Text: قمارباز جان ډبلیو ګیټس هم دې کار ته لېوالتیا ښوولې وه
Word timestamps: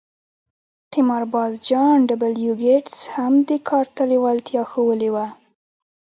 قمارباز 0.93 1.53
جان 1.67 1.97
ډبلیو 2.09 2.53
ګیټس 2.63 2.97
هم 3.15 3.33
دې 3.47 3.57
کار 3.69 3.85
ته 3.95 4.01
لېوالتیا 4.11 4.61
ښوولې 4.71 5.09
وه 5.15 5.27